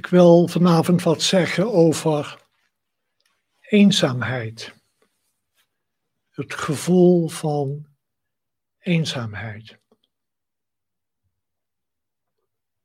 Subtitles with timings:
[0.00, 2.46] Ik wil vanavond wat zeggen over
[3.60, 4.74] eenzaamheid.
[6.30, 7.86] Het gevoel van
[8.78, 9.78] eenzaamheid.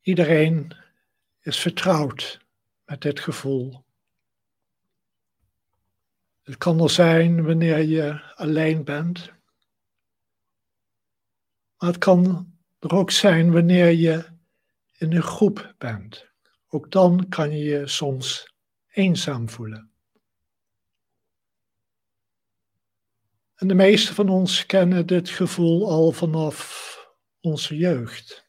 [0.02, 0.76] Iedereen
[1.42, 2.40] is vertrouwd
[2.86, 3.86] met dit gevoel.
[6.42, 9.32] Het kan er zijn wanneer je alleen bent.
[11.78, 14.26] Maar het kan er ook zijn wanneer je
[14.98, 16.34] in een groep bent.
[16.68, 18.54] Ook dan kan je je soms
[18.92, 19.90] eenzaam voelen.
[23.56, 26.94] En de meesten van ons kennen dit gevoel al vanaf
[27.40, 28.46] onze jeugd.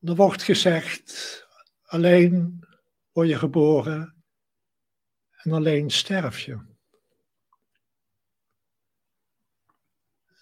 [0.00, 1.46] Er wordt gezegd,
[1.82, 2.64] alleen
[3.12, 4.24] word je geboren
[5.36, 6.68] en alleen sterf je.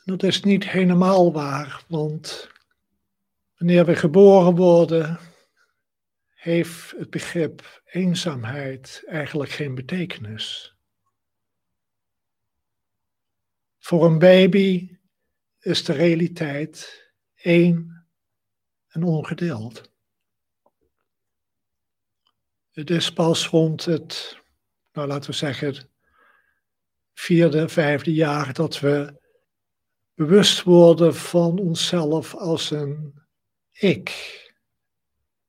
[0.05, 2.51] Dat is niet helemaal waar, want
[3.59, 5.19] wanneer we geboren worden,
[6.35, 10.77] heeft het begrip eenzaamheid eigenlijk geen betekenis.
[13.79, 14.97] Voor een baby
[15.59, 18.07] is de realiteit één
[18.89, 19.91] en ongedeeld.
[22.71, 24.39] Het is pas rond het,
[24.93, 25.91] nou laten we zeggen,
[27.15, 29.21] vierde, vijfde jaar dat we
[30.15, 33.27] bewust worden van onszelf als een
[33.79, 34.11] ik,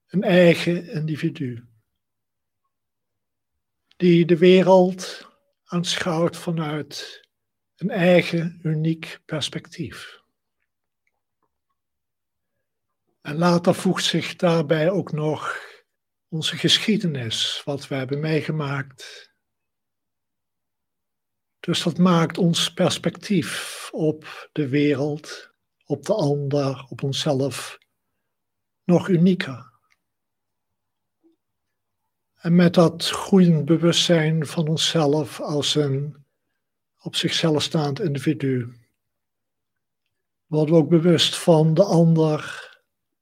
[0.07, 1.67] een eigen individu,
[3.97, 5.27] die de wereld
[5.63, 7.27] aanschouwt vanuit
[7.75, 10.21] een eigen uniek perspectief.
[13.21, 15.59] En later voegt zich daarbij ook nog
[16.27, 19.33] onze geschiedenis, wat we hebben meegemaakt.
[21.59, 25.51] Dus dat maakt ons perspectief op de wereld,
[25.85, 27.77] op de ander, op onszelf
[28.89, 29.71] nog unieker.
[32.35, 36.25] En met dat groeiend bewustzijn van onszelf als een
[36.99, 38.73] op zichzelf staand individu,
[40.45, 42.67] worden we ook bewust van de ander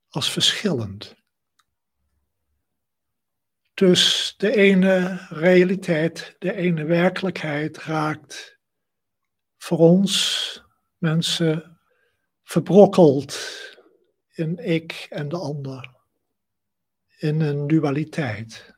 [0.10, 1.16] als verschillend.
[3.74, 8.60] Dus de ene realiteit, de ene werkelijkheid raakt
[9.58, 10.64] voor ons
[10.98, 11.80] mensen
[12.44, 13.36] verbrokkeld
[14.38, 15.96] in ik en de ander,
[17.18, 18.76] in een dualiteit.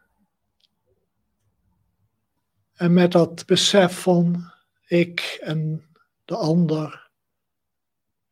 [2.73, 4.51] En met dat besef van
[4.85, 5.89] ik en
[6.25, 7.11] de ander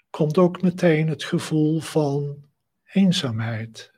[0.10, 2.46] komt ook meteen het gevoel van
[2.84, 3.92] eenzaamheid.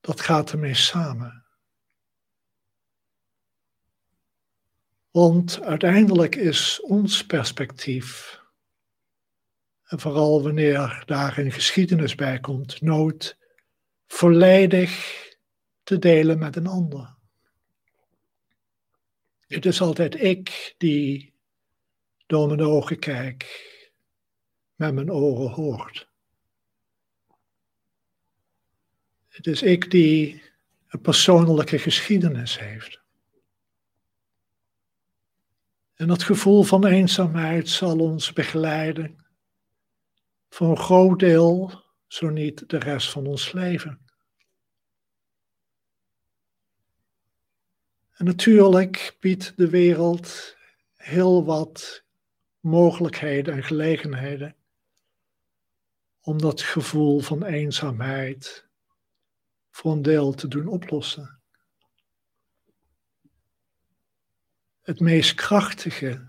[0.00, 1.44] Dat gaat ermee samen.
[5.10, 8.40] Want uiteindelijk is ons perspectief,
[9.86, 13.38] en vooral wanneer daar een geschiedenis bij komt, nooit
[14.06, 15.24] volledig
[15.82, 17.14] te delen met een ander.
[19.46, 21.34] Het is altijd ik die
[22.26, 23.44] door mijn ogen kijk,
[24.74, 26.08] met mijn oren hoort.
[29.28, 30.42] Het is ik die
[30.88, 33.00] een persoonlijke geschiedenis heeft.
[35.94, 39.25] En dat gevoel van eenzaamheid zal ons begeleiden
[40.56, 44.00] voor een groot deel, zo niet de rest van ons leven.
[48.12, 50.56] En natuurlijk biedt de wereld
[50.94, 52.04] heel wat
[52.60, 54.56] mogelijkheden en gelegenheden
[56.20, 58.66] om dat gevoel van eenzaamheid
[59.70, 61.40] voor een deel te doen oplossen.
[64.80, 66.28] Het meest krachtige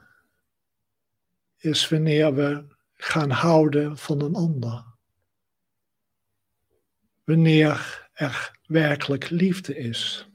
[1.57, 4.85] is wanneer we gaan houden van een ander.
[7.23, 10.29] Wanneer er werkelijk liefde is.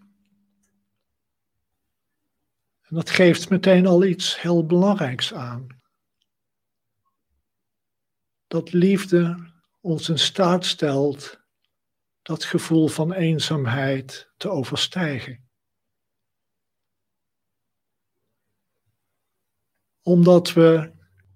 [2.82, 5.66] En dat geeft meteen al iets heel belangrijks aan.
[8.46, 11.40] Dat liefde ons in staat stelt
[12.22, 15.50] dat gevoel van eenzaamheid te overstijgen.
[20.02, 20.92] Omdat we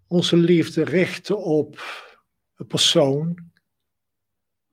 [0.09, 1.81] onze liefde richten op
[2.57, 3.51] een persoon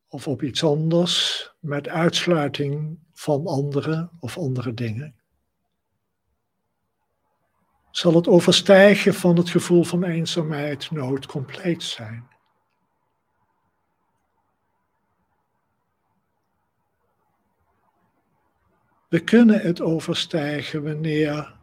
[0.08, 5.24] of op iets anders met uitsluiting van anderen of andere dingen
[7.96, 12.28] zal het overstijgen van het gevoel van eenzaamheid nooit compleet zijn.
[19.10, 21.56] We kunnen het overstijgen wanneer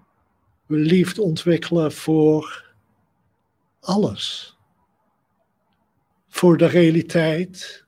[0.66, 2.69] we liefde ontwikkelen voor
[3.80, 4.56] alles.
[6.28, 7.84] Voor de realiteit,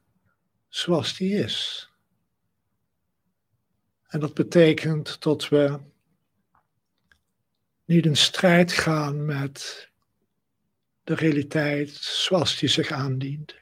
[0.69, 1.91] zoals die is.
[4.07, 5.81] En dat betekent dat we
[7.85, 9.91] niet in strijd gaan met
[11.05, 13.55] de realiteit zoals die zich aandient.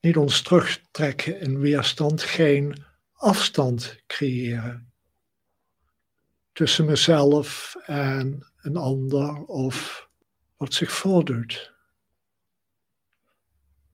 [0.00, 4.92] Niet ons terugtrekken in weerstand, geen afstand creëren
[6.52, 10.07] tussen mezelf en een ander of
[10.58, 11.74] wat zich voordoet.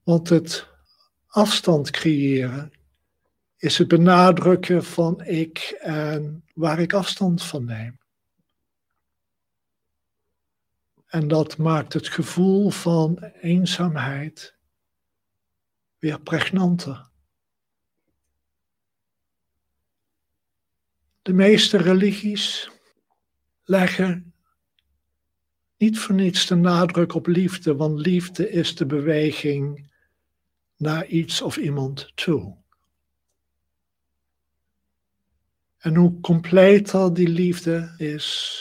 [0.03, 0.67] Want het
[1.27, 2.71] afstand creëren
[3.57, 7.99] is het benadrukken van ik en waar ik afstand van neem.
[11.05, 14.55] En dat maakt het gevoel van eenzaamheid
[15.99, 17.09] weer pregnanter.
[21.21, 22.71] De meeste religies
[23.63, 24.34] leggen
[25.77, 29.91] niet voor niets de nadruk op liefde, want liefde is de beweging
[30.77, 32.57] naar iets of iemand toe.
[35.77, 38.59] En hoe completer die liefde is,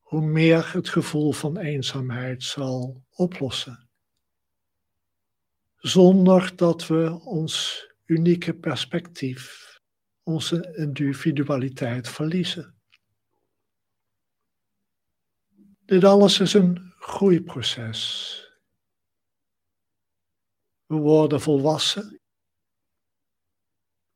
[0.00, 3.88] hoe meer het gevoel van eenzaamheid zal oplossen.
[5.76, 9.72] Zonder dat we ons unieke perspectief,
[10.22, 12.81] onze individualiteit verliezen.
[15.92, 18.52] Dit alles is een groeiproces.
[20.86, 22.20] We worden volwassen.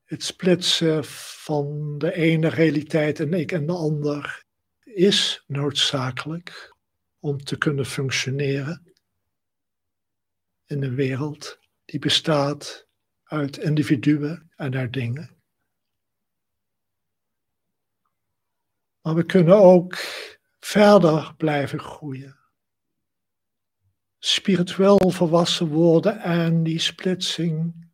[0.05, 4.45] Het splitsen van de ene realiteit en ik en de ander
[4.85, 6.77] is noodzakelijk
[7.19, 8.93] om te kunnen functioneren
[10.67, 12.87] in een wereld die bestaat
[13.25, 15.37] uit individuen en uit dingen.
[19.01, 19.97] Maar we kunnen ook
[20.67, 22.39] verder blijven groeien.
[24.19, 27.89] Spiritueel volwassen worden en die splitsing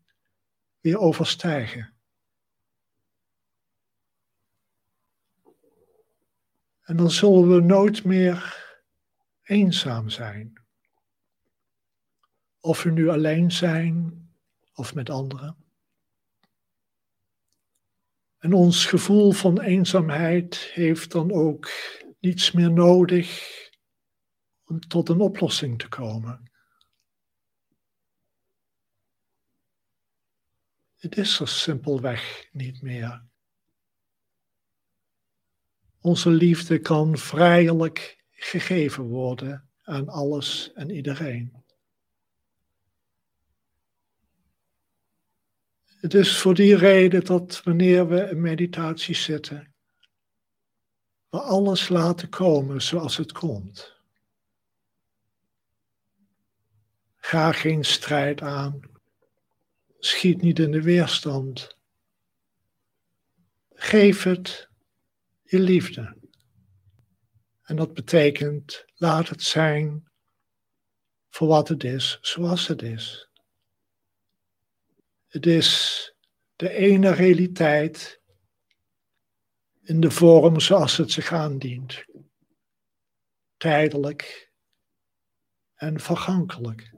[0.80, 1.94] weer overstijgen.
[6.82, 8.66] En dan zullen we nooit meer
[9.42, 10.52] eenzaam zijn.
[12.60, 14.28] Of we nu alleen zijn
[14.74, 15.56] of met anderen.
[18.38, 21.70] En ons gevoel van eenzaamheid heeft dan ook
[22.22, 23.50] niets meer nodig
[24.64, 26.50] om tot een oplossing te komen.
[30.96, 33.26] Het is er simpelweg niet meer.
[36.00, 41.64] Onze liefde kan vrijelijk gegeven worden aan alles en iedereen.
[45.84, 49.71] Het is voor die reden dat wanneer we in meditatie zitten,
[51.32, 53.96] we alles laten komen zoals het komt.
[57.16, 58.80] Ga geen strijd aan.
[59.98, 61.76] Schiet niet in de weerstand.
[63.70, 64.68] Geef het
[65.42, 66.16] je liefde.
[67.62, 70.10] En dat betekent, laat het zijn
[71.28, 73.30] voor wat het is, zoals het is.
[75.28, 76.14] Het is
[76.56, 78.21] de ene realiteit
[79.82, 82.04] in de vorm zoals het zich aandient.
[83.56, 84.52] Tijdelijk
[85.74, 86.94] en vergankelijk.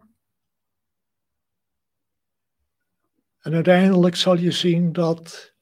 [3.38, 5.54] En uiteindelijk zal je zien dat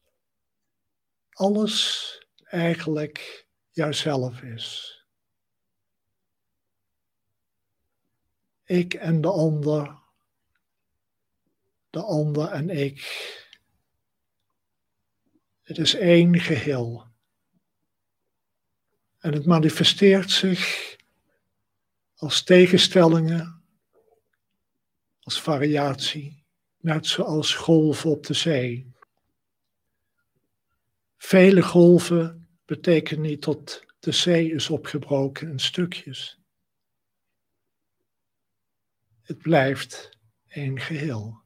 [1.30, 2.08] alles
[2.44, 4.96] eigenlijk jouzelf is.
[8.64, 9.98] Ik en de ander,
[11.90, 13.00] de ander en ik.
[15.62, 17.11] Het is één geheel.
[19.22, 20.96] En het manifesteert zich
[22.14, 23.62] als tegenstellingen,
[25.20, 26.44] als variatie,
[26.80, 28.92] net zoals golven op de zee.
[31.16, 36.40] Vele golven betekent niet dat de zee is opgebroken in stukjes.
[39.22, 41.41] Het blijft één geheel.